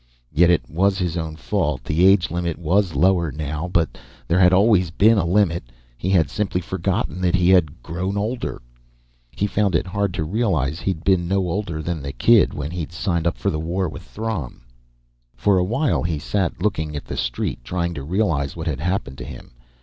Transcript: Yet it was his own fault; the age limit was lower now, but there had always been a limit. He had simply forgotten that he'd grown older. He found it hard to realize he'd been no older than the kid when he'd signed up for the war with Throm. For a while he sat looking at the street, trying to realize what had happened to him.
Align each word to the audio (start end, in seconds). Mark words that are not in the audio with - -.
Yet 0.31 0.49
it 0.49 0.67
was 0.67 0.97
his 0.97 1.15
own 1.15 1.35
fault; 1.35 1.83
the 1.83 2.07
age 2.07 2.31
limit 2.31 2.57
was 2.57 2.95
lower 2.95 3.31
now, 3.31 3.69
but 3.71 3.99
there 4.27 4.39
had 4.39 4.51
always 4.51 4.89
been 4.89 5.19
a 5.19 5.25
limit. 5.27 5.65
He 5.95 6.09
had 6.09 6.27
simply 6.27 6.59
forgotten 6.59 7.21
that 7.21 7.35
he'd 7.35 7.83
grown 7.83 8.17
older. 8.17 8.63
He 9.29 9.45
found 9.45 9.75
it 9.75 9.85
hard 9.85 10.11
to 10.15 10.23
realize 10.23 10.79
he'd 10.79 11.03
been 11.03 11.27
no 11.27 11.47
older 11.47 11.83
than 11.83 12.01
the 12.01 12.13
kid 12.13 12.51
when 12.51 12.71
he'd 12.71 12.91
signed 12.91 13.27
up 13.27 13.37
for 13.37 13.51
the 13.51 13.59
war 13.59 13.87
with 13.87 14.01
Throm. 14.01 14.63
For 15.35 15.59
a 15.59 15.63
while 15.63 16.01
he 16.01 16.17
sat 16.17 16.63
looking 16.63 16.95
at 16.95 17.05
the 17.05 17.15
street, 17.15 17.63
trying 17.63 17.93
to 17.93 18.01
realize 18.01 18.55
what 18.55 18.65
had 18.65 18.79
happened 18.79 19.19
to 19.19 19.23
him. 19.23 19.51